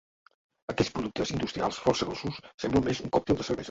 Aquests 0.73 0.95
productes 0.95 1.35
industrials 1.37 1.81
força 1.85 2.11
dolços 2.11 2.43
semblen 2.67 2.91
més 2.93 3.07
un 3.09 3.19
còctel 3.19 3.43
de 3.43 3.51
cervesa. 3.53 3.59